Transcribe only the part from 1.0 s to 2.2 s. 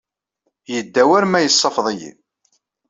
war ma yessafeḍ-iyi.